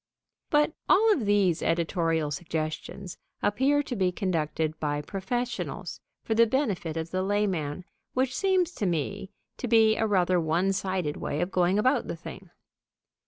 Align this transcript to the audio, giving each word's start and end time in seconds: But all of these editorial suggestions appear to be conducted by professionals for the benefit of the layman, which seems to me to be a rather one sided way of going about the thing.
But 0.49 0.73
all 0.89 1.13
of 1.13 1.27
these 1.27 1.61
editorial 1.61 2.31
suggestions 2.31 3.19
appear 3.43 3.83
to 3.83 3.95
be 3.95 4.11
conducted 4.11 4.79
by 4.79 5.03
professionals 5.03 6.01
for 6.23 6.33
the 6.33 6.47
benefit 6.47 6.97
of 6.97 7.11
the 7.11 7.21
layman, 7.21 7.85
which 8.15 8.35
seems 8.35 8.71
to 8.71 8.87
me 8.87 9.29
to 9.57 9.67
be 9.67 9.97
a 9.97 10.07
rather 10.07 10.39
one 10.41 10.73
sided 10.73 11.17
way 11.17 11.39
of 11.39 11.51
going 11.51 11.77
about 11.77 12.07
the 12.07 12.15
thing. 12.15 12.49